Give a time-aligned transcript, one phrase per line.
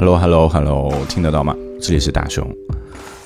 [0.00, 1.54] Hello Hello Hello，听得到吗？
[1.78, 2.50] 这里是大熊。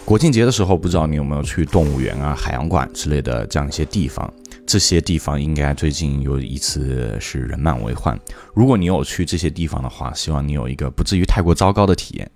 [0.04, 4.28] 国庆节的时候，不知道你有没有去动物园啊、海洋馆之类的这样一些地方？
[4.66, 8.18] 这些地方应该最近有一次是人满为患。
[8.54, 12.28] 如果你有去这些地方的话，希望你有一个不至于太过糟糕的体验。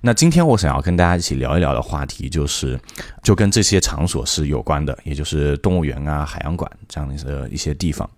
[0.00, 2.80] 那今天我想要跟大家一起聊一聊的话题，就是
[3.22, 8.08] 就跟这些场所是有关的，也就是动物园啊、海洋馆这样的一些地方。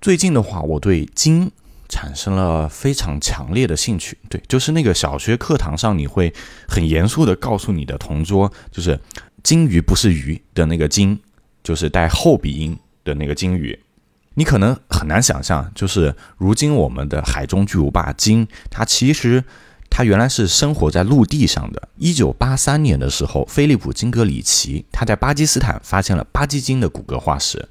[0.00, 1.52] 最近的话，我对鲸
[1.90, 4.16] 产生了非常强烈的兴趣。
[4.30, 6.32] 对，就是那个小学课堂上，你会
[6.66, 8.98] 很严肃的告诉你的同桌，就是
[9.44, 11.20] “鲸鱼不是鱼”的那个“鲸”，
[11.62, 13.78] 就是带后鼻音的那个鲸鱼。
[14.34, 19.44] 你可能很难想象，就是如今我们的海中巨无霸鲸，它其实
[19.90, 21.88] 它原来是生活在陆地上的。
[21.96, 27.68] 一九八三年的时候，菲利普金格里奇他在巴基斯坦发现了巴基鲸的骨骼化石。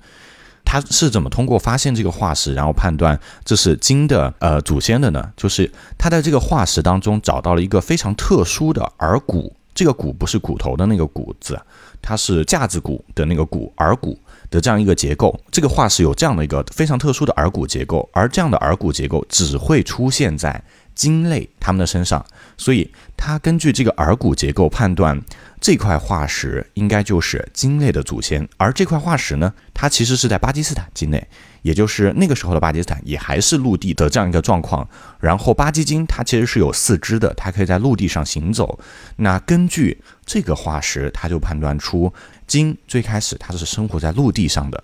[0.72, 5.34] 他是怎么通过发现这个化石，然后判断这是鲸的呃祖先的呢？
[5.36, 11.60] 就是他在这个化石当中找到了一个非常特殊的耳骨，这个骨不是骨头的那个骨子，
[12.04, 14.16] 它是架子骨的那个骨，耳骨
[14.52, 15.36] 的这样一个结构。
[15.50, 22.24] 这个化石有这样的一个非常特殊的耳骨结构，而这样的耳骨结构只会出现在鲸类它们的身上，
[22.58, 25.20] 所以他根据这个耳骨结构判断。
[25.62, 31.28] 这块化石应该就是鲸类的祖先，而这块化石呢，它其实是在巴基斯坦境内，
[31.64, 34.88] 也就是那个时候的巴基斯坦也还是陆地的这样一个状况。
[35.20, 38.80] 然后巴基鲸它其实是有四肢的，它可以在陆地上行走。
[39.18, 42.14] 那根据这个化石，它就判断出
[42.48, 44.82] 鲸最开始它是生活在陆地上的。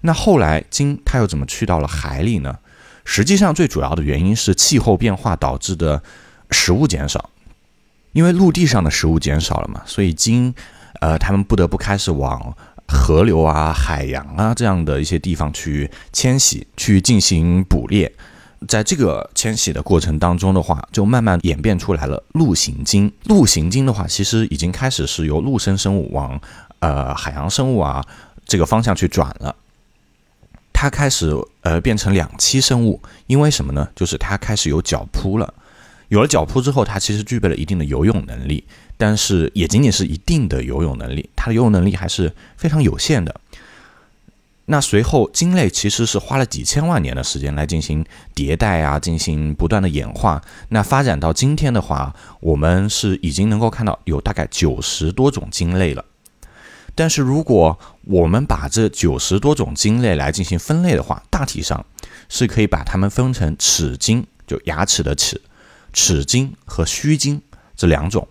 [0.00, 2.58] 那后来鲸它又怎么去到了海里呢？
[3.04, 6.02] 实际上最主要的原因是气候变化导致的
[6.50, 7.30] 食物减少。
[8.16, 10.54] 因为陆地上的食物减少了嘛，所以鲸，
[11.02, 12.56] 呃，他们不得不开始往
[12.88, 18.10] 河流啊、海洋啊这样的一些地方去迁徙，去进行捕猎。
[18.66, 23.12] 在这个迁徙的过程当中的话，就慢慢演变出来了陆行鲸。
[23.24, 26.40] 陆行鲸的话，其实已经开始是由陆生生物往
[26.78, 28.02] 呃海洋生物啊
[28.46, 29.54] 这个方向去转了。
[30.72, 33.86] 它开始呃变成两栖生物，因为什么呢？
[33.94, 35.52] 就是它开始有脚蹼了。
[36.08, 38.64] 有了脚蹼之后，它其实具备了一定的游泳能力，
[38.96, 43.40] 但是也仅仅是一定的游泳能力，它的游泳能力还是非常有限的。
[44.68, 50.42] 那随后，鲸类其实是花了几千万年的时间来进行迭代啊，进行不断的演化。
[50.70, 56.04] 那发展到今天的话，我们是已经能够看到有大概九十多种鲸类了。
[56.96, 61.86] 但是如果我们把这九十多种鲸类来进行分类的话，大体上
[62.28, 65.40] 是可以把它们分成齿鲸，就牙齿的齿。
[65.96, 67.40] 齿鲸和须鲸
[67.74, 68.28] 这两种，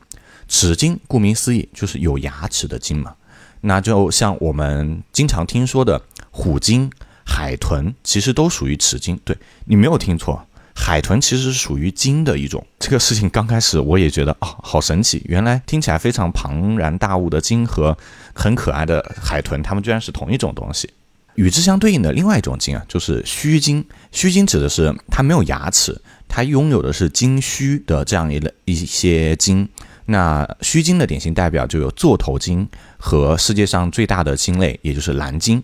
[0.47, 3.15] 齿鲸顾名思义就是有牙齿的鲸嘛，
[3.61, 5.99] 那就像我们经常听说的
[6.29, 6.91] 虎鲸、
[7.25, 9.19] 海豚，其实都属于齿鲸。
[9.25, 12.63] 对你没有听错，海豚其实是属于鲸的一种。
[12.77, 17.97] 这个事情刚开始我也觉得哦，好神奇，原来听起来非常庞然大物的鲸和
[18.35, 20.87] 很可爱的海豚，它们居然是同一种东西。
[21.35, 23.85] 与之相对应的另外一种鲸啊，就是须鲸。
[24.11, 26.01] 须鲸指的是它没有牙齿。
[26.27, 29.69] 它拥有的是鲸须的这样一类一些鲸，
[30.07, 35.63] 那须鲸的典型代表就有座头鲸和世界上最大的鲸类，也就是蓝鲸。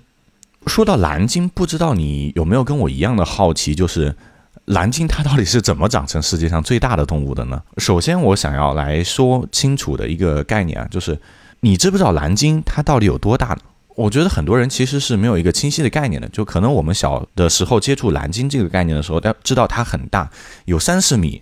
[0.68, 4.16] 说到蓝鲸，不知道你有没有跟我一样的好奇，就是
[4.66, 7.60] 蓝鲸它到底是怎么长成世界上最大的动物的呢？
[7.78, 11.20] 首先，我想要来说清楚的一个概念啊，就是
[11.62, 13.58] 你知不知道蓝鲸它到底有多大呢？
[13.96, 20.30] 我觉得很多人其实是没有一个清晰的概念的，就可能我们小的时候接触蓝鲸这个概念的时候，要知道它很大，
[20.66, 21.42] 有三十米，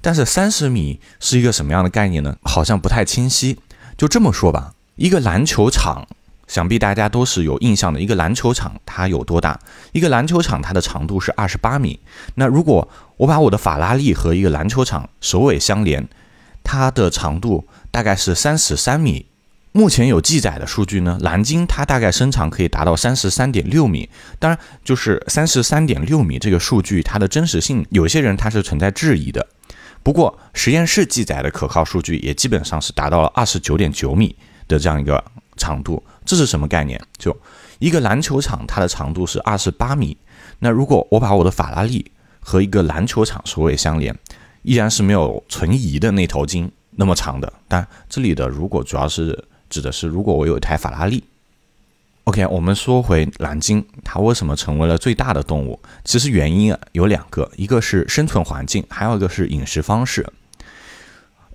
[0.00, 2.36] 但是三十米是一个什么样的概念呢？
[2.42, 3.58] 好像不太清晰。
[3.96, 6.06] 就这么说吧，一个篮球场，
[6.46, 8.00] 想必大家都是有印象的。
[8.00, 9.58] 一个篮球场它有多大？
[9.90, 11.98] 一个篮球场它的长度是二十八米。
[12.36, 16.08] 那如果我把我的法拉利和一个篮球场首尾相连，
[16.62, 19.26] 它的长度大概是三十三米。
[19.72, 24.08] 目前有记载的数据呢，蓝鲸它大概身长可以达到三十三点六米。
[24.38, 29.46] 当然，就是三十三点六米这个数据，它的真实性，有些人他是存在质疑的。
[30.02, 34.34] 不过，实验室记载的可靠数据也基本上是达到了二十九点九米
[34.66, 35.22] 的这样一个
[35.56, 36.02] 长度。
[36.24, 37.00] 这是什么概念？
[37.18, 37.36] 就
[37.78, 40.16] 一个篮球场，它的长度是二十八米。
[40.60, 42.10] 那如果我把我的法拉利
[42.40, 44.16] 和一个篮球场首尾相连，
[44.62, 47.52] 依然是没有存疑的那头鲸那么长的。
[47.68, 49.44] 但这里的如果主要是。
[49.68, 51.24] 指的是，如果我有一台法拉利
[52.24, 55.80] ，OK，我们说回蓝鲸，它为什么成为了最大的动物？
[56.04, 60.26] 其实原因啊有两个，一个是生存环境，还有一个是饮食方式。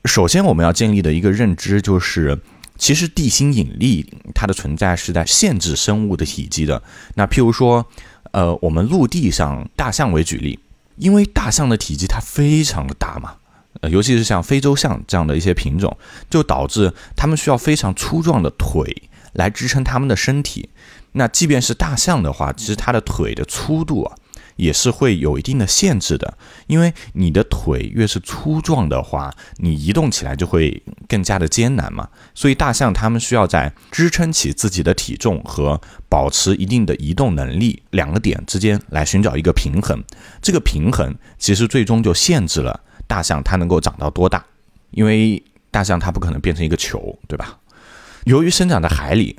[0.06, 2.39] 首先，我们要建立的一个认知就是，
[2.77, 6.81] 其实地心引力它的存在是在限制生物的体积的。
[7.16, 7.86] 那譬如说，
[8.31, 10.59] 呃，我们陆地上大象为举例，
[10.98, 13.36] 因为大象的体积它非常的大嘛。
[13.81, 15.97] 呃，尤其是像非洲象这样的一些品种，
[16.29, 20.69] 就导致它们需要非常粗壮的腿来支撑它们的身体。
[21.13, 24.15] 那即便是大象的话，其实它的腿的粗度啊。
[24.55, 26.37] 也是会有一定的限制的，
[26.67, 32.07] 因为你的腿越是粗壮的话，你移动起来就会更加的艰难嘛。
[32.35, 40.03] 所以大象它们需要在支撑起自己的体重和保持一定的移动能力两个点之间来寻找一个平衡。
[40.39, 44.44] 这个平衡其实最终就限制了大象它能够长到多大，
[44.91, 47.57] 因为大象它不可能变成一个球，对吧？
[48.25, 49.38] 由于生长在海里。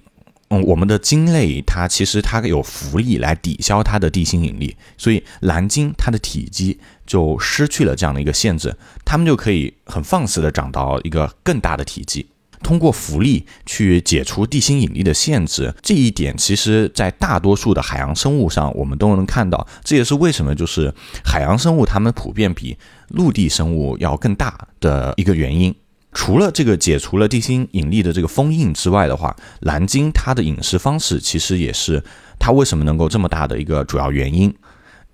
[0.48, 8.76] 嗯，我们的鲸类它其实它有浮力来抵消它的地心引力，所以蓝鲸它的体积就失去了这样的一个限制，
[9.06, 12.26] 它们就可以很放肆的长到一个更大的体积。
[12.62, 19.66] 通过浮力去解除地心引力的限制，这一点其实在大多数的海洋生物上我们都能看到。
[19.82, 20.94] 这也是为什么就是
[21.24, 22.76] 海洋生物它们普遍比
[23.14, 25.74] 陆地生物要更大的一个原因。
[26.12, 32.00] 除了这个解除了地心引力的这个封印之外的话，蓝鲸它的饮食方式其实也是
[32.38, 34.54] 它为什么能够这么大的一个主要原因。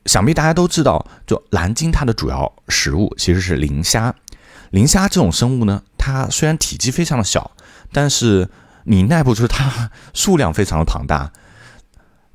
[0.04, 4.14] 想必大家都知道，就蓝鲸它的主要食物其实是磷虾。
[4.72, 7.50] 磷虾这种生物呢，它虽然体积非常的小，
[7.92, 8.48] 但是
[8.84, 11.32] 你耐不住它数量非常的庞大。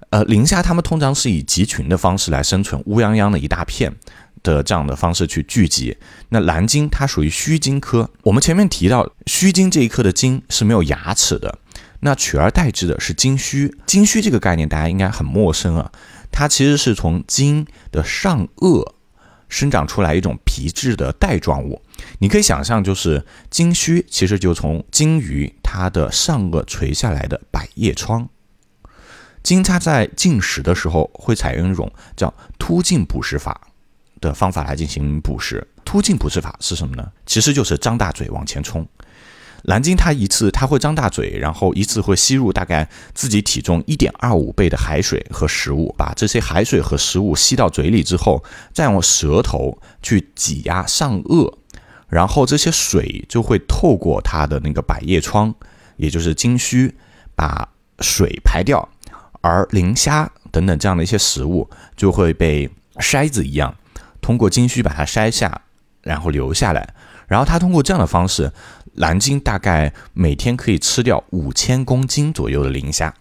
[0.10, 3.96] 呃，磷虾它们通常是以集群的方式来生存，乌泱泱的一大片。
[4.46, 5.98] 的这样的方式去聚集，
[6.30, 8.10] 那蓝鲸它属于须鲸科。
[8.24, 11.58] 我们前面提到须鲸这一科的鲸是没有牙齿的，
[12.02, 13.76] 那取而代之的是鲸须。
[13.86, 15.92] 鲸须这个概念大家应该很陌生啊，
[16.32, 18.94] 它其实是从鲸的上颚
[19.50, 21.82] 生长出来一种皮质的带状物。
[22.20, 28.30] 你可以想象，就是鲸须其实就从鲸鱼它的上颚垂下来的百叶窗。
[29.44, 33.68] 鲸它在进食的时候会采用一种叫突进捕食法。
[34.22, 37.12] 的方法来进行捕食，突进捕食法是什么呢？
[37.26, 38.88] 其实就是张大嘴往前冲。
[39.64, 51.52] 蓝鲸它一次它会张大嘴，然后一次会吸入大概自己体重一点二五倍的海水和食物，把这些海水和食物吸到嘴里之后，再用舌头去挤压上颚，
[52.08, 55.52] 然后这些水就会透过它的那个百叶窗，
[55.98, 56.94] 也就是鲸须，
[57.36, 57.68] 把
[58.02, 58.88] 水排掉，
[59.42, 63.76] 而磷虾等等这样的一些食物就会被筛子一样。
[64.26, 65.62] 通过鲸须把它筛下，
[66.02, 66.96] 然后留下来，
[67.28, 68.52] 然后它通过这样的方式，
[68.96, 73.14] 蓝鲸大概每天可以吃掉五千公斤左右的磷虾。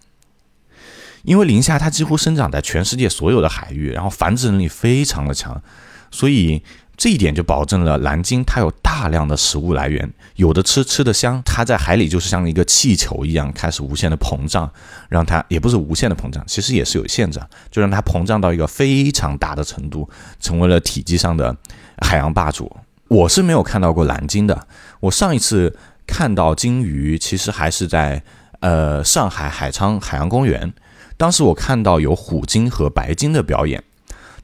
[1.21, 5.61] 因为磷虾它几乎生长在全世界所有的海域，然后繁殖能力非常的强，
[6.09, 6.63] 所以。
[7.05, 14.67] 这一点就保证了蓝鲸它有大量的食物来源，有的吃吃的香，它在海里就是像一个气球一样开始无限的膨胀，
[15.07, 20.09] 让它也不是无限的膨胀，其实也是有限制，就让它膨胀到一个非常大的程度，
[20.39, 21.55] 成为了体积上的
[21.99, 22.75] 海洋霸主。
[23.07, 24.65] 我是没有看到过蓝鲸的，
[25.01, 25.77] 我上一次
[26.07, 28.23] 看到鲸鱼其实还是在
[28.61, 30.73] 呃上海海昌海洋公园，
[31.17, 33.83] 当时我看到有虎鲸和白鲸的表演。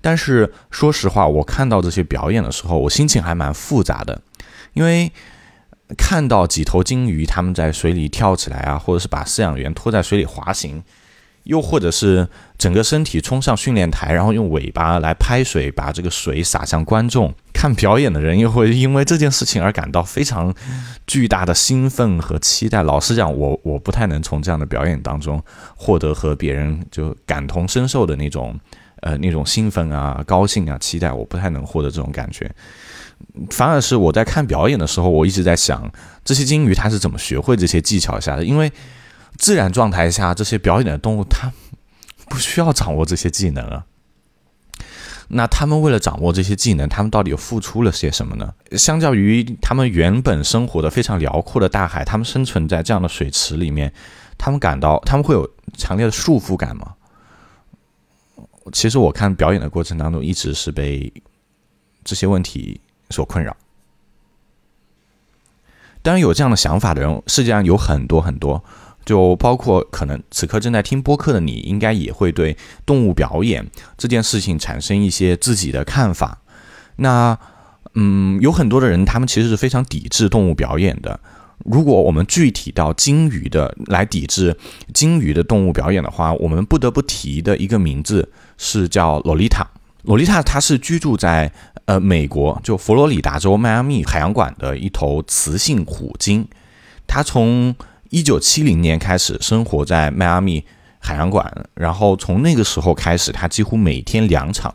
[0.02, 4.20] 但是说实话，我看到这些表演的时候，我心情还蛮复杂的，
[4.74, 5.12] 因为
[5.98, 10.82] 看到几头鲸鱼它们在水里跳起来啊，或者是把饲养员拖在水里滑行，
[11.44, 12.28] 又或者是
[12.58, 17.34] 整个身体冲上训练台，然后用尾巴来拍水，把这个水洒向观众。
[17.54, 20.52] 看表演的人又会因为这件事情而感到非常
[21.06, 22.82] 巨大的兴奋和期待。
[22.82, 25.44] 老实讲，我我不太能从这样的表演当中
[25.76, 28.60] 获得和别人就感同身受的那种。
[29.02, 32.50] 呃，那种兴奋啊、高兴啊、期待，我不太能获得这种感觉。
[33.50, 35.92] 反而是我在看表演的时候，我一直在想，
[36.24, 38.44] 这些鲸鱼它是怎么学会这些技巧下的？
[38.44, 38.72] 因为
[39.38, 41.52] 自然状态下，这些表演的动物它
[42.30, 43.86] 不需要掌握这些技能啊。
[45.30, 48.54] 那他们为了掌握这些技能，他们到底付出了些什么呢？
[48.74, 53.94] 相较于他们原本生活的非常辽阔的大海，他们生存在这样的水池里面，
[54.38, 56.94] 他们感到他们会有强烈的束缚感吗？
[58.72, 61.12] 其实我看表演的过程当中，一直是被
[62.04, 63.56] 这些问题所困扰。
[66.04, 68.64] 当然，有这样的想法的人，世界上有很多很多，
[69.06, 76.42] 就包括可能此刻正在听播客的你，应该也会对动物表演这件事情产生一些自己的看法。
[76.96, 77.38] 那，
[77.94, 81.20] 嗯，有很多的人，他们其实是非常抵制动物表演的。
[81.66, 84.58] 如果我们具体到鲸鱼的来抵制
[84.94, 89.68] 鲸鱼的动物表演的话，我们不得不提的一个名字是叫洛丽塔。
[90.04, 91.52] 洛丽塔它是居住在
[91.86, 96.48] 呃美国就佛罗里达州迈阿密海洋馆的一头雌性虎鲸，
[97.06, 97.76] 它从
[98.10, 100.64] 一九七零年开始生活在迈阿密
[100.98, 104.74] 海洋馆，然后从那个时候开始，它几乎每天两场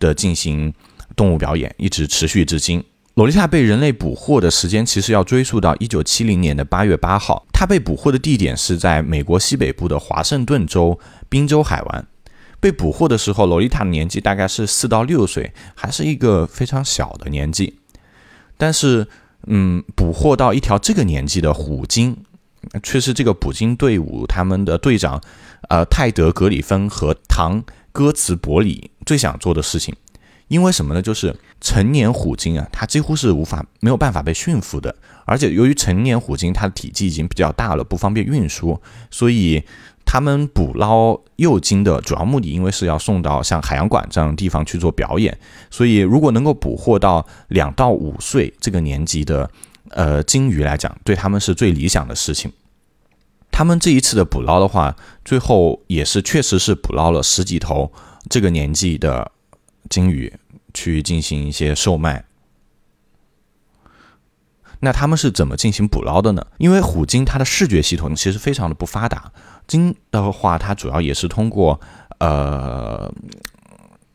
[0.00, 0.74] 的进行
[1.14, 2.82] 动物表演，一直持续至今。
[3.16, 12.06] 洛丽塔被人类捕获的时间其实要追溯到一九七零年的八月八号，她被捕获的地点是在美国西北部的华盛顿州宾州海湾。
[12.60, 17.78] 被捕获的时候，洛丽塔的年纪大概是四到六岁，还是一个非常小的年纪。
[18.58, 19.08] 但是，
[19.46, 22.18] 嗯，捕获到一条这个年纪的虎鲸，
[22.82, 25.22] 却是这个捕鲸队伍他们的队长，
[25.70, 29.96] 呃，泰德·格里芬和唐·戈茨伯里最想做的事情。
[30.48, 31.02] 因为什么呢？
[31.02, 39.64] 就是成年虎鲸啊，它几乎是无法没有办法被驯服的，而且由于成年虎鲸它的体积已经比较大了，不方便运输，所以
[40.04, 45.36] 他们捕捞幼鲸的主要目的，因为是要送到像海洋馆这样的地方去做表演，
[45.68, 49.50] 所以如果能够捕获到两到五岁这个年纪的
[49.90, 52.52] 呃鲸鱼来讲，对他们是最理想的事情。
[53.50, 57.90] 他们这一次的捕捞的话，最后也是确实是捕捞了十几头
[58.30, 59.32] 这个年纪的。
[59.88, 60.32] 鲸鱼
[60.74, 62.24] 去进行一些售卖，
[64.80, 66.46] 那他们是怎么进行捕捞的呢？
[66.58, 69.32] 因为虎鲸它的视觉系统其实非常的不发达，
[69.66, 71.80] 鲸的话它主要也是通过
[72.18, 73.12] 呃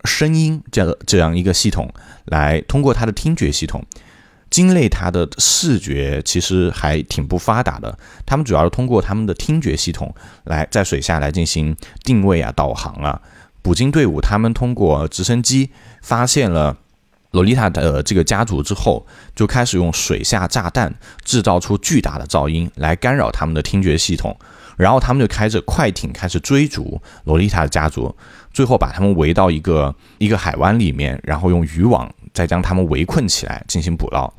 [0.04, 1.92] 声音这这样一个系统
[2.26, 3.84] 来通过它的听觉系统。
[4.50, 10.14] 鲸类它的视觉其实还挺不发达的，它们主要是通过它们的听觉系统
[10.44, 11.74] 来在水下来进行
[12.04, 13.22] 定位啊、导航啊。
[13.62, 15.70] 捕鲸队伍他们通过直升机
[16.02, 16.78] 发现了
[17.32, 24.38] 洛丽塔的这个家族之后，就开始用水下炸弹制造出巨大的噪音来干扰他们的听觉系统，
[24.76, 28.14] 然后他们就开着快艇开始追逐洛丽塔的家族，
[28.52, 34.34] 最后把他们围到一个一个海湾里面，然后用渔网再将他们围困起来进行捕捞。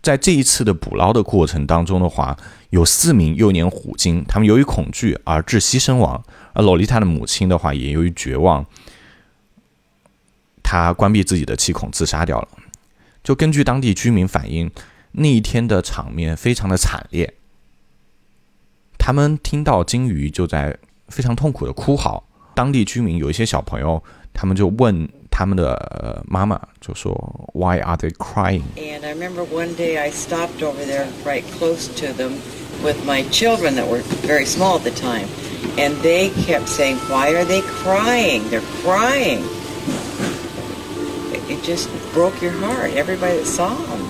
[0.00, 2.36] 在这一次的捕捞的过程当中的话，
[2.70, 6.22] 有四名幼年虎鲸，他们由于恐惧而窒息身亡。
[6.54, 8.64] 而洛丽塔的母亲的话，也由于绝望，
[10.62, 12.48] 她关闭自己的气孔自杀掉了。
[13.22, 14.70] 就根据当地居民反映，
[15.12, 17.34] 那一天的场面非常的惨烈。
[18.98, 20.78] 他们听到鲸鱼就在
[21.08, 22.24] 非常痛苦的哭嚎。
[22.54, 24.02] 当地居民有一些小朋友，
[24.32, 32.13] 他们就问他们的妈妈，就说：“Why are they crying？” And I remember one day I stopped over there right close to
[32.13, 32.39] them
[32.83, 35.27] with my children that were very small at the time.
[35.77, 38.47] And they kept saying, Why are they crying?
[38.49, 39.43] They're crying.
[41.49, 44.01] It just broke your heart, everybody that saw them.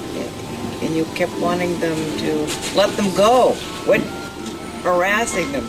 [0.82, 3.54] And you kept wanting them to let them go.
[3.86, 4.02] What
[4.84, 5.68] harassing them.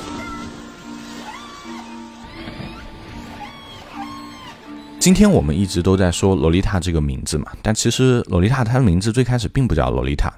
[4.99, 10.31] 今天我们一直都在说洛丽塔这个名字嘛，但其实洛丽塔她的名字最开始并不叫洛丽塔，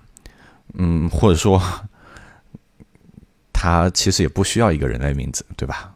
[0.76, 1.60] 嗯，或者说
[3.52, 5.96] 他其实也不需要一个人类名字，对吧？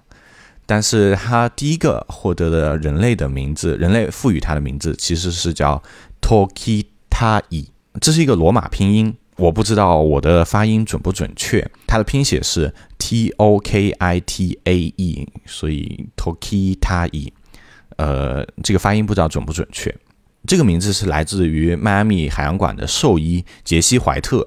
[0.65, 5.81] 但是他第一个获得的人类的名字，人类赋予他的名字其实是叫
[6.19, 7.67] Tokitai，
[8.01, 11.69] 这是一个罗马拼音，我不知道我的发音准不准确。
[11.85, 17.31] 它的拼写是 T O K I T A E，所以 Tokitai，
[17.97, 19.95] 呃，这个发音不知道准不准确。
[20.47, 24.45] 这个名字是来自于迈阿密海洋馆的兽医杰西·怀特。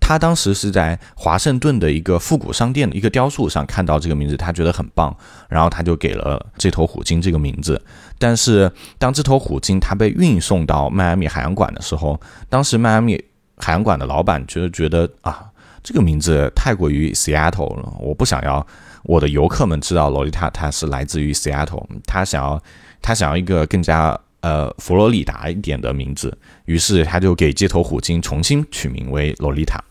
[0.00, 5.16] 他当时是在华盛顿的一个复古商店的一个雕塑上看到这个名字，他觉得很棒，
[5.48, 7.80] 然后他就给了这头虎鲸这个名字。
[8.18, 13.22] 但是当这头虎鲸它被运送到迈阿密海洋馆的时候，当时迈阿密
[13.56, 15.46] 海洋馆的老板觉得觉得啊，
[15.82, 18.66] 这个名字太过于 Seattle 了，我不想要
[19.04, 22.62] 我的游客们知道洛丽塔她是来自于 Seattle，她想要
[23.00, 29.82] 她想要一个更加呃佛罗里达一点的名字，于是她就给街头虎鲸重新取名为洛丽塔。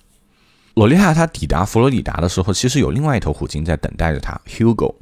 [0.73, 4.39] 洛丽塔她抵达佛罗里达的时候，其实有另外一头虎鲸在等待着她。
[4.47, 4.95] Hugo。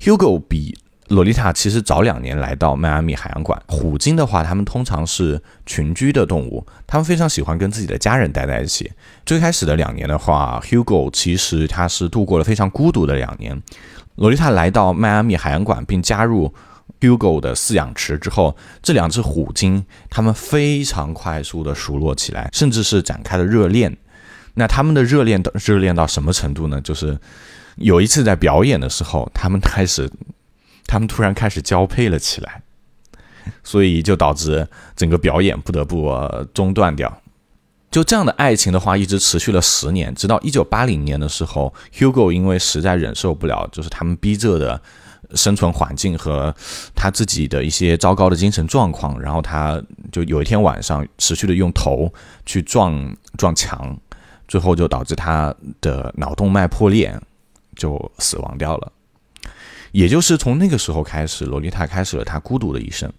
[0.00, 0.76] Hugo 比
[1.08, 3.60] 洛丽塔其实早两年来到迈阿密海洋馆。
[3.66, 8.90] 虎鲸的话，它们通常是群居的动物，它们非常喜欢跟自己的家人待在一起。
[9.24, 13.62] 最开始的两年的话，Hugo 其实它是度过了非常孤独的两年。
[14.16, 16.52] 洛丽塔来到迈阿密海洋馆并加入
[17.00, 23.96] Hugo 的饲养池之后，这两只虎鲸它们非常快速的熟络起来，甚至是展开了热恋。
[24.54, 26.80] 那他们的热恋到热恋到什么程度呢？
[26.80, 27.18] 就是
[27.76, 30.10] 有一次在表演的时候，他们开始，
[30.86, 32.62] 他们突然开始交配了起来，
[33.62, 36.12] 所以就导致整个表演不得不
[36.54, 37.20] 中断掉。
[37.90, 44.80] 就这样的爱情的话，一直持续了十年，直到一九八零年的时候，Hugo 因为实在忍受不了，就是他们逼仄的
[45.34, 46.54] 生存环境和
[46.94, 52.12] 他自己的一些糟糕的精神状况，然后他就有一天晚上持续的用头
[52.44, 53.98] 去撞撞墙。
[54.48, 57.20] 最后就导致他的脑动脉破裂，
[57.74, 58.92] 就死亡掉了。
[59.96, 63.10] 也就是从那个时候开始，洛丽塔开始了她孤独的一生。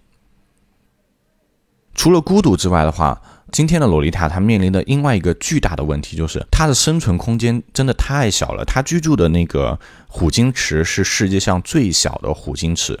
[1.92, 3.20] 除了孤独之外的话，
[3.50, 8.64] 今天的洛丽塔她面临的另外一个巨大的问题就是她的生存空间真的太小了。
[8.64, 12.96] 她居住的那个虎鲸池是世界上最小的虎鲸池。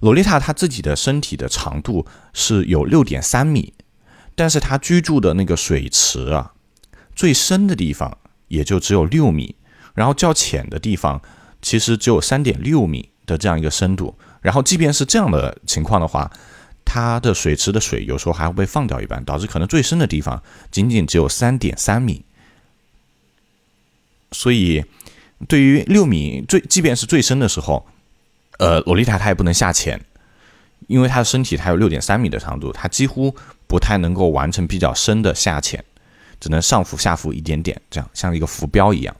[0.00, 3.74] 洛丽塔她自己的身体的长度是有六点三米，
[4.34, 6.52] 但是她居住的那个水池啊，
[7.14, 8.16] 最深的地方
[8.48, 9.56] 也就只有六米，
[9.92, 11.20] 然后较浅的地方
[11.64, 14.14] 其实只有三点六米的这样一个深度。
[14.42, 16.30] 然后即便是这样的情况的话，
[16.84, 20.40] 它的水池的水有时候还会被放掉一半，导致可能最深的地方
[20.70, 22.22] 仅仅只有三点三米。
[24.32, 24.84] 所以，
[25.48, 27.86] 对于六米最，即便是最深的时候，
[28.58, 29.98] 呃，洛丽塔它也不能下潜，
[30.86, 33.34] 因为它的身体它有六点三米的长度，它几乎
[33.66, 35.82] 不太能够完成比较深的下潜，
[36.38, 39.16] 只能上浮下浮一点点，这样像一个浮标一样。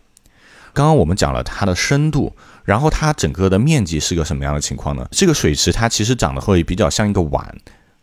[0.74, 2.36] 刚刚我们讲了它的深度。
[2.64, 5.06] 然后它整个的面积是个什么样的情况呢？
[5.10, 7.54] 这个水池它其实长得会比较像一个碗，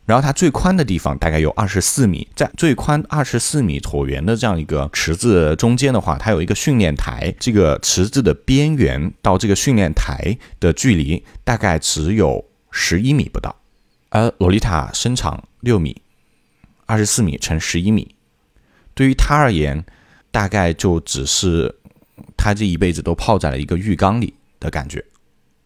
[0.05, 13.55] 然后它最宽的地方大概有二十四米，在最宽二十四米椭圆的这样一个池子中间的话，它有一个训练台，这个池子的边缘到这个训练台的距离大概只有十一米不到，
[14.09, 15.99] 而洛丽塔身长六米，
[16.85, 18.13] 二十四米乘十一米，
[18.93, 19.83] 对于它而言，
[20.29, 21.79] 大概就只是
[22.41, 24.33] 它这一辈子都泡在了一个浴缸里。
[24.61, 25.03] 的感觉，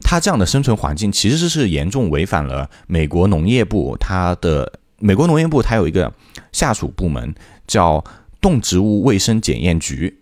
[0.05, 6.13] 它这样的生存环境其实是严重违反了美国农业部它的美国农业部它有一个
[6.53, 7.35] 下属部门
[7.67, 8.01] 叫
[8.39, 10.21] 动植物卫生检验局，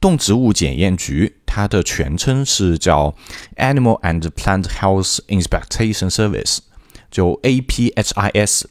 [0.00, 3.14] 动植物检验局它的全称是叫
[3.56, 6.60] Animal and Plant Health Inspection Service，
[7.10, 8.62] 就 APHIS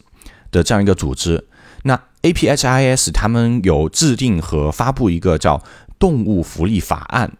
[0.49, 1.45] 的这样一个组织。
[1.83, 5.63] 那 APHIS 他们有制定和发布一个叫
[5.99, 7.31] 动物福利法案。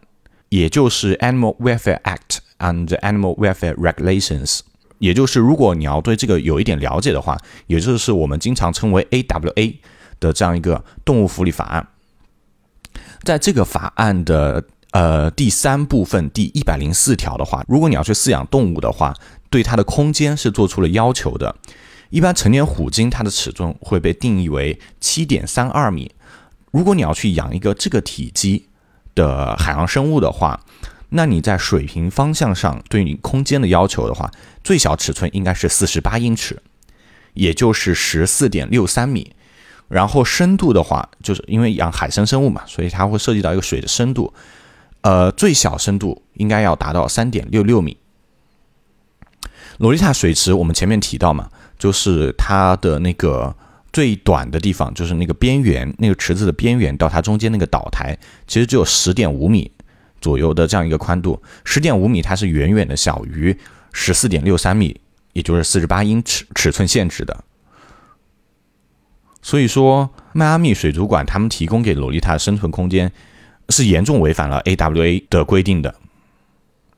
[0.49, 4.61] 也就是 Animal Welfare Act and Animal Welfare Regulations，
[4.97, 7.37] 也就是如果你要对这个有一点了解的话，
[7.67, 9.75] 也就是我们经常称为 AWA
[10.19, 11.87] 的这样一个动物福利法案。
[13.21, 19.13] 在这个法案的呃第三部分第一百零四条的话，如果你要去饲养动物的话，
[19.51, 21.55] 对它的空间是做出了要求的。
[22.09, 26.11] 一般成年虎鲸它的尺寸会被定义为七点三二米。
[26.71, 28.67] 如果你要去养一个这个体积，
[29.15, 30.61] 的海洋生物的话，
[31.09, 34.31] 那你在水平方向上对你空间的要求的话，
[34.63, 36.61] 最小尺寸应该是四十八英尺，
[37.33, 39.35] 也就是十四点六三米。
[39.89, 44.33] 然后深度的话，就是因为养海生生物嘛，所以它会涉及到一个水的深度，
[45.01, 47.97] 呃，最小深度应该要达到三点六六米。
[49.79, 53.55] 洛丽塔水池我们前面提到嘛，就是它的那个。
[53.91, 59.71] 最短的地方就是那个边缘，那个池子的边缘到它中间那个岛台，其实只有十点五米
[60.21, 61.41] 左右的这样一个宽度。
[61.63, 63.57] 十点五米它是远远的小于
[63.91, 64.99] 十四点六三米，
[65.33, 67.43] 也就是四十八英尺尺寸限制的。
[69.41, 73.11] 所以说，迈阿密水族馆他们提供给洛丽塔的生存空间
[73.69, 75.95] 是严重违反了 AWA 的规定的。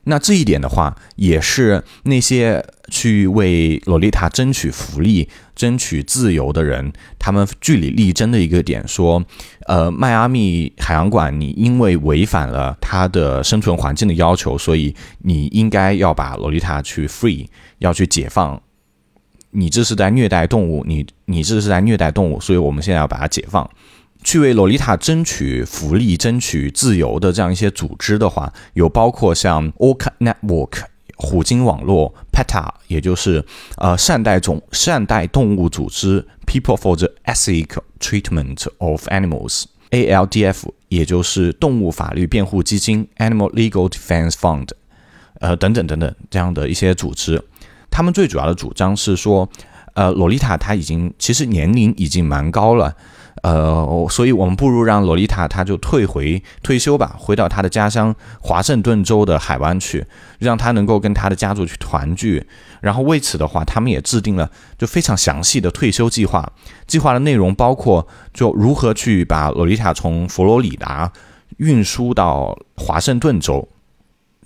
[0.04, 5.28] 那这一点的话，也是那些去为洛丽塔争取福利、
[5.62, 8.82] 争取自由的人，他们据理力争的一个点。
[8.88, 9.24] 说，
[9.68, 17.46] 呃，迈阿密海洋馆，你因为违反了它的生存环境的要求，所以你应该要把洛丽塔去 free，
[17.78, 18.60] 要去解放。
[19.52, 23.70] 你这是在虐待动物，你你这是在虐待动物，所以我们现在要把它解放。
[24.24, 30.82] 去为洛丽塔争取福利、争取自由的这样一些组织的话，有包括像 Orca Network
[31.22, 33.44] 虎鲸网络、PETA 也就是
[33.76, 44.68] 呃善待种善待动物组织、People for the Ethic Treatment of Animals ALDF 也就是动物法律辩护基金 Animal Legal Defense Fund
[45.38, 47.42] 呃等等等等这样的一些组织，
[47.90, 49.48] 他们最主要的主张是说，
[49.94, 52.94] 呃，洛丽塔她已经其实年龄已经蛮高了。
[53.42, 60.06] 呃，所以我们不如让洛丽塔，她就退回退休吧，回到她的家乡华盛顿州的海湾去，
[60.38, 62.46] 让她能够跟她的家族去团聚。
[62.80, 66.52] 然后为此的话，他们也制定了就非常详细的退休计划。
[66.86, 71.12] 计划的内容包括就如何去把洛丽塔从佛罗里达
[71.58, 73.68] 运输到华盛顿州。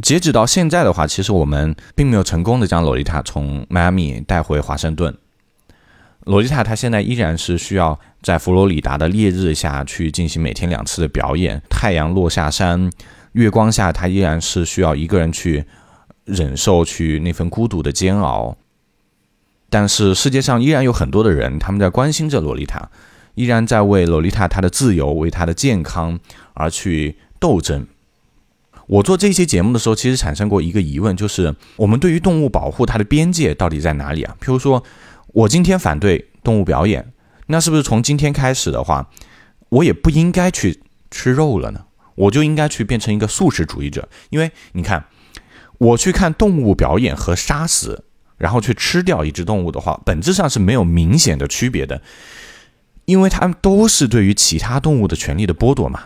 [0.03, 5.16] 截止到现在的话，其实我们并没有成功的将洛丽塔从迈阿密带回华盛顿。
[6.26, 12.90] 洛丽塔她现在依然是需要在佛罗里达的烈日下去进行每天两次的表演，太阳落下山，
[13.32, 15.64] 月光下，她依然是需要一个人去
[16.24, 18.56] 忍受去那份孤独的煎熬。
[19.70, 22.90] 但是世界上依然有很多的人，他们在关心着洛丽塔，
[23.36, 26.18] 依然在为洛丽塔她的自由、为她的健康
[26.54, 27.86] 而去斗争。
[28.88, 34.36] 我做这期节目的时候，其实产生过一个疑问，就是我们对于动物保护它的边界到底在哪里啊？
[34.40, 34.82] 譬如说。
[35.28, 37.12] 我今天反对动物表演，
[37.46, 39.10] 那是不是从今天开始的话，
[39.68, 41.84] 我也不应该去吃肉了呢？
[42.14, 44.08] 我就应该去变成一个素食主义者？
[44.30, 45.04] 因为你看，
[45.78, 48.04] 我去看动物表演和杀死，
[48.38, 52.00] 然后去吃掉一只动物的话，本质上是没有明显的区别的，
[53.04, 56.04] 因为它们都是对于其他动物的权利的剥夺嘛。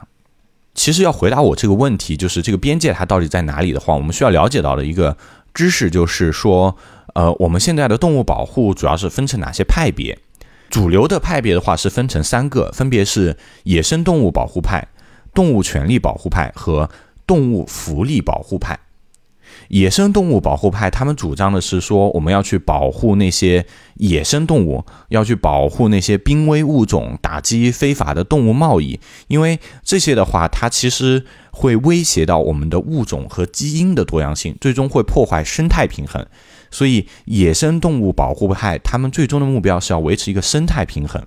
[0.75, 5.17] 其实要回答我这个问题，就是这个边界它到底在哪里的话，我们需要了解到的一个
[5.61, 6.75] 知识就是说，
[7.13, 10.19] 呃，我们现在的动物保护主要是分成哪些派别？
[10.71, 14.89] 主流的派别的话是分成三个，分别是野生动物保护派、
[15.35, 16.89] 动物权利保护派和
[17.27, 18.79] 动物福利保护派。
[19.71, 36.27] 野生动物保护派，他们主张的是说，我们要去保护那些野生动物，要去保护那些濒危物种，打击非法的动物贸易，因为这些的话，它其实会威胁到我们的物种和基因的多样性，最终会破坏生态平衡。
[36.73, 41.25] 所以，野生动物保护派他们最终的目标是要维持一个生态平衡，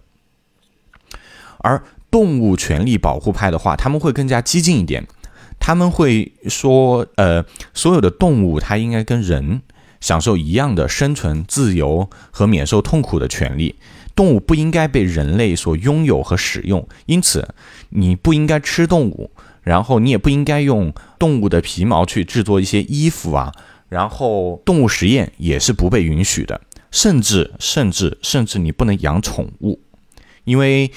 [1.60, 5.08] 而动物权利保护派的话，他们会更加激进一点。
[5.65, 9.62] 他们会说，呃，所有的动物它应该跟人
[10.02, 13.76] 享受一样的生存自由和免受痛苦的权利。
[14.13, 17.56] 动物不应该被人类所拥有和使用，因此
[17.91, 23.54] 你不应该吃动物，然后你也不应该用动物的皮毛去制作一些衣服啊，
[23.88, 26.60] 然后动物实验也是不被允许的，
[26.91, 29.80] 甚至甚至甚至你不能养宠物，
[30.43, 30.91] 因为。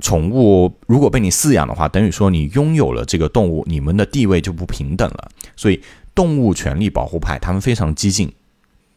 [0.00, 5.30] 宠物如果被你饲养的话，等于说你拥有了这个动物，你们的地位就不平等了。
[5.54, 5.80] 所以，
[6.14, 8.32] 动物权利保护派他们非常激进。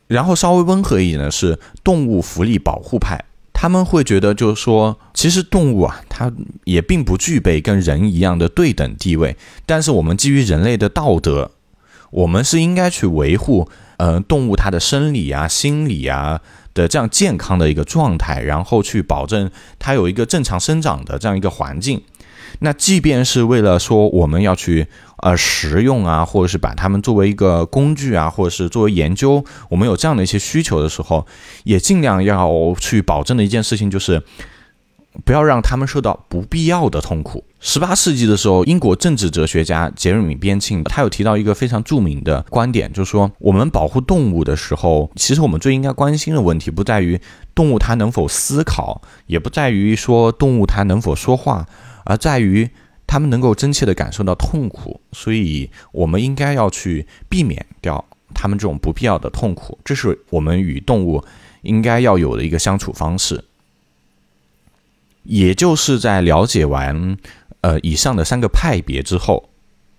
[0.08, 6.32] 然后稍微温和一点的是动物福利保护派，他们会觉得就是说，其实动物啊，它
[6.66, 9.36] 也并不具备跟人一样的对等地位。
[9.66, 11.52] 但是我们基于人类的道德，
[12.12, 16.42] 我们是应该去维护，呃，动物它的生理啊、心理啊。
[16.74, 22.02] 的这样健康的一个状态，然后去保证它有一个正常生长的这样一个环境。
[22.60, 31.26] 那即便是为了说我们要去呃食用啊，或者是把它们作为一个工具啊，或者是作为研究，我们有这样的一些需求的时候，
[31.64, 34.24] 也尽量要去保证的一件事情就是。
[35.26, 37.44] 不要让他们受到不必要的痛苦。
[37.60, 47.20] 十八世纪的时候，英国政治哲学家杰瑞米·边沁，他有提到一个非常著名的观点，就是说，我们保护动物的时候，其实我们最应该关心的问题，不在于
[47.56, 51.66] 动物它能否思考，也不在于说动物它能否说话，
[52.04, 52.70] 而在于
[53.08, 55.00] 它们能够真切地感受到痛苦。
[55.14, 61.24] 所以，我们应该要去避免掉它们这种不必要的痛苦，这是我们与动物
[61.62, 63.46] 应该要有的一个相处方式。
[65.24, 67.18] 也就是在了解完，
[67.62, 69.50] 呃，以上的三个派别之后，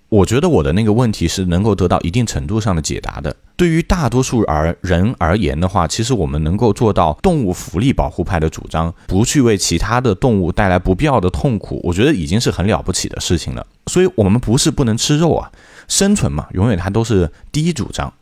[0.08, 3.34] 我觉得我的那个问题是能够得到一定程度上的解答的。
[3.56, 13.66] 对于大多数而人而言的话，其实我们能够做到动物福利保护派的主张，不去为其他的动物带来不必要的痛苦，我觉得已经是很了不起的事情了。
[13.87, 15.50] 所以，我们不是不能吃肉啊，
[15.88, 18.12] 生存嘛，永远它都是第一主张。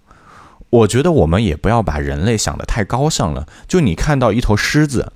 [0.71, 3.47] 我觉得我们也不要把人类想得太高尚了。
[3.67, 5.13] 就你看到一头狮子。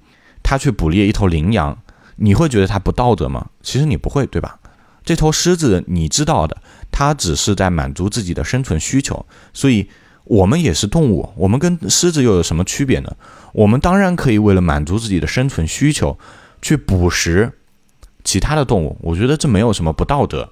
[0.49, 1.77] 他去捕猎一头羚羊，
[2.15, 3.49] 你会觉得他不道德吗？
[3.65, 4.61] 其实你不会，对吧？
[5.05, 6.57] 这头狮子你知道的，
[6.93, 9.27] 它只是在满足自己的生存需求。
[9.53, 9.89] 所以，
[10.23, 13.17] 我们也是动物，我们跟狮子又有什么区别呢？
[13.53, 16.17] 我们当然可以为了满足自己的生存需求，
[16.63, 17.53] 去捕食
[18.23, 18.97] 其他的动物。
[19.01, 20.49] 我觉得这没有什么不道德。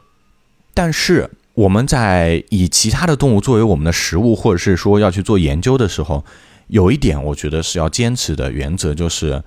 [0.72, 6.24] 但是我们在以其他的动物作为我们的食物，或者是说要去做研究的时候，
[6.66, 9.42] 有一点我觉得是要坚持的原则就是。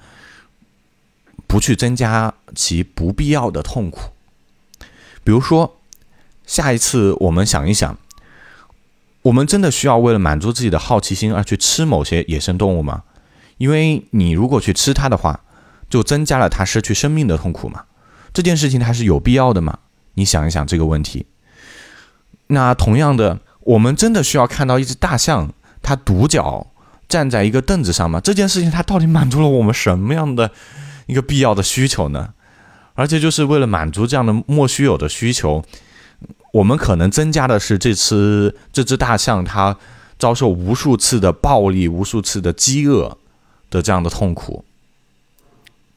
[1.48, 4.12] 不去增加其不必要的痛苦。
[5.24, 5.78] 比如说，
[6.46, 7.98] 下一次我们想一想，
[9.24, 13.04] 我们真的需要为了满足自己的好奇心而去吃某些野生动物吗？
[13.58, 15.42] 因为你如果去吃它的话，
[15.90, 17.86] 就增加了它失去生命的痛苦嘛。
[18.34, 19.80] 这件事情它是有必要的吗？
[20.14, 21.26] 你想一想这个问题。
[22.48, 26.68] 那同样的，我们真的需要看到一只大象它独角
[27.10, 28.22] 站在一个凳子上吗？
[28.22, 30.52] 这件事情它到底满足了我们什么样的？
[31.08, 32.34] 一个必要的需求呢，
[32.94, 35.64] 而且就是为了满足这样的莫须有的需求，
[36.54, 39.78] 我们可能增加的是这只这只大象它
[40.20, 43.18] 遭受无数次的暴力、无数次的饥饿
[43.70, 44.64] 的这样的痛苦。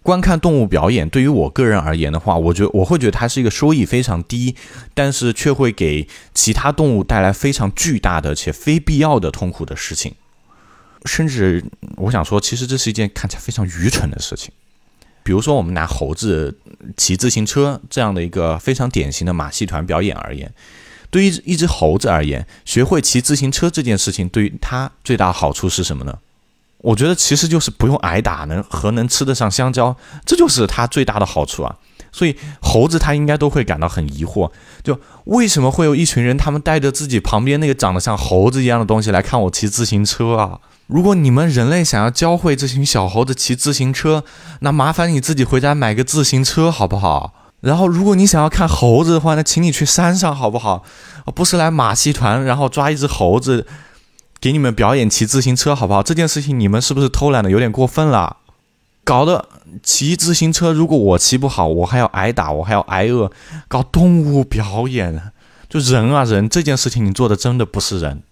[0.03, 4.57] 观看动物表演，对于我个人而言的话，我觉我会觉得它是一个收益非常低，
[4.95, 10.15] 但是却会给其他动物带来非常巨大的且非必要的痛苦的事情。
[11.05, 11.63] 甚至
[11.97, 14.51] 我想说，其实这是一件看起来非常愚蠢的事情。
[15.23, 16.59] 比如说，我们拿猴子
[16.97, 20.53] 骑自行车这样的一个非常典型的马戏团表演而言，
[21.11, 26.19] 对于一只猴子而言，学会骑自行车这件事情对于它最大的好处是什么呢？
[26.79, 31.77] 我觉得其实就是不用挨打，能和能吃得上香蕉，这就是它最大的好处啊。
[32.11, 34.51] 所以猴子它应该都会感到很疑惑，
[34.83, 40.59] 就为什么会有一群人他们带着自己旁边那个长得像猴子一样的东西来看我骑自行车啊？
[40.91, 44.25] 如果你们人类想要教会这群小猴子骑自行车，
[44.61, 47.33] 那麻烦你自己回家买个自行车好不好？
[47.61, 50.83] 然后如果你想要看猴子的话，那请你去山上好不好？
[51.35, 53.67] 不是来马戏团，然后抓一只猴子
[54.41, 56.03] 给你们表演骑自行车好不好？
[56.03, 58.39] 这件事情你们是不是偷懒的有点过分了？
[59.05, 59.49] 搞得
[59.83, 63.31] 骑自行车，如果我骑不好，我还要挨打，我还要挨饿。
[63.69, 65.21] 搞动物表演，
[65.69, 68.23] 就人啊人，这件事情你做的真的不是人。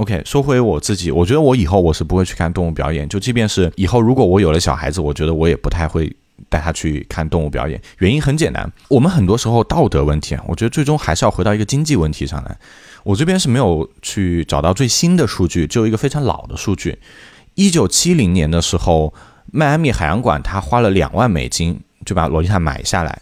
[0.00, 3.06] OK，说回我自己，我觉得我以后我是不会去看动物表演。
[3.06, 6.10] 就即便是以后如果我有了小孩子，我觉得我也不太会
[6.48, 7.78] 带他去看动物表演。
[7.98, 12.56] 原因很简单，我们很多时候道德问题啊，我觉得最终还是要回到一个经济问题上来。
[13.02, 16.98] 我这边是没有去找到最新的数据，只有一个非常老的数据。
[17.54, 19.12] 一九七零年的时候，
[19.52, 23.20] 迈阿密海洋馆他花了两万美金就把洛丽塔买下来。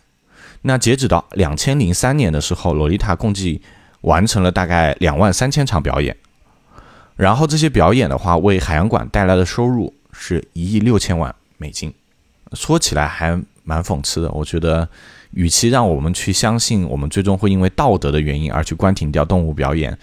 [0.62, 3.60] 那截止到两千零三年的时候，洛丽塔共计
[4.02, 6.16] 完成了大概两万三千场表演。
[7.18, 11.92] 然后这些表演的话，为海洋馆带来的收入是一亿六千万美金，
[12.52, 14.30] 说起来还蛮讽刺的。
[14.30, 14.88] 我觉得，
[15.32, 19.98] 与其让我们去相信我们最终会因为道德的原因而去关停掉动物表演，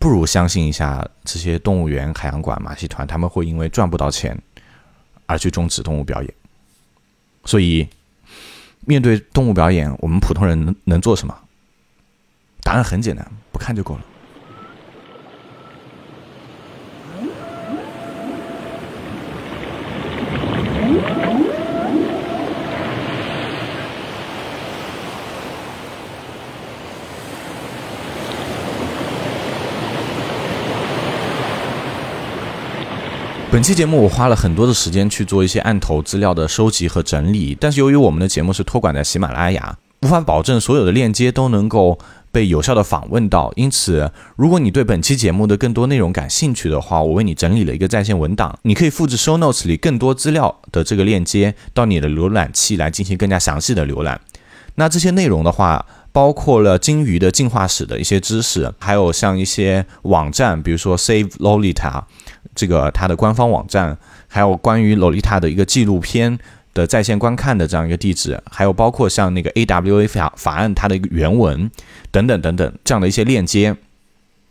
[0.00, 4.36] 不如相信一下这些动物园、海洋馆、马戏团，他们会因为赚不到钱
[5.26, 6.34] 而去终止动物表演。
[7.44, 7.86] 所以，
[8.86, 11.36] 面对动物表演，我们普通人能能做什么？
[12.62, 14.00] 答案很简单，不看就够了。
[33.52, 41.98] 本期节目我花了很多的时间去做一些案头资料的收集和整理，但是由于我们的节目是托管在喜马拉雅，无法保证所有的链接都能够
[42.30, 43.52] 被有效的访问到。
[43.54, 54.18] 因此，如果你对本期节目的更多内容感兴趣的话，我为你整理了一个在线文档，你可以复制 Show Notes 里更多资料的这个链接到你的浏览器来进行更加详细的浏览。
[54.76, 62.04] 那这些内容的话，包括了鲸鱼的进化史的一些知识，还有像一些网站，比如说 Save Lolita。
[62.54, 63.96] 这个它的官方网站，
[64.28, 66.38] 还有关于 Lolita 的一个纪录片
[66.74, 71.70] 的在线观看的这样一个地址，还有包括像那个 AWA 法法案它的一个原文
[72.10, 73.74] 等等等等这样的一些链接。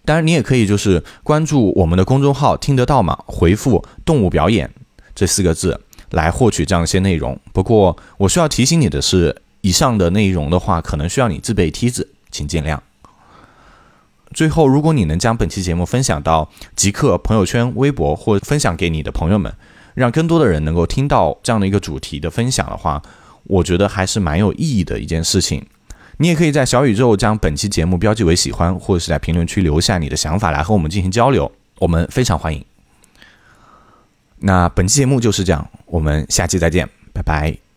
[0.04, 4.74] 当然，你也可以就是关注我们的公众号“听得到吗”，回复“动物表演”
[5.14, 7.40] 这四个字来获取这样一些内容。
[7.54, 12.80] 不过，我需要提醒你的是，以上的内容的话，可能需要你自备梯子，请见谅。
[14.34, 19.54] 最后，如果你能将本期节目分享到极客朋友圈、微博，或分享给你的朋友们，
[19.94, 23.02] 让更多的人能够听到这样的一个主题的分享的话，
[23.44, 25.66] 我觉得还是蛮有意义的一件事情。
[26.18, 32.64] 你也可以在小宇宙将本期节目标记为喜欢，或者是在评论区留下你的想法来和我们进行交流，我们非常欢迎。
[34.40, 37.71] 那本期节目就是这样，我们下期再见，拜拜。